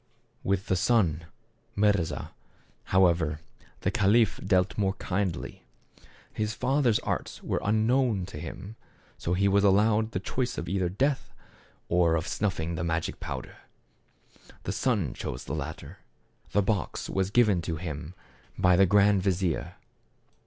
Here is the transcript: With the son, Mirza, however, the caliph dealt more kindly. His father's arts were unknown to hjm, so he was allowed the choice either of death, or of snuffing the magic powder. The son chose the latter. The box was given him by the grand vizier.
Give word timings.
With 0.43 0.65
the 0.65 0.75
son, 0.75 1.25
Mirza, 1.75 2.31
however, 2.85 3.39
the 3.81 3.91
caliph 3.91 4.39
dealt 4.43 4.75
more 4.75 4.93
kindly. 4.93 5.63
His 6.33 6.55
father's 6.55 6.97
arts 7.01 7.43
were 7.43 7.61
unknown 7.63 8.25
to 8.25 8.41
hjm, 8.41 8.73
so 9.19 9.35
he 9.35 9.47
was 9.47 9.63
allowed 9.63 10.09
the 10.09 10.19
choice 10.19 10.57
either 10.57 10.87
of 10.87 10.97
death, 10.97 11.35
or 11.87 12.15
of 12.15 12.27
snuffing 12.27 12.73
the 12.73 12.83
magic 12.83 13.19
powder. 13.19 13.57
The 14.63 14.71
son 14.71 15.13
chose 15.13 15.43
the 15.43 15.53
latter. 15.53 15.99
The 16.51 16.63
box 16.63 17.07
was 17.07 17.29
given 17.29 17.61
him 17.61 18.15
by 18.57 18.75
the 18.75 18.87
grand 18.87 19.21
vizier. 19.21 19.75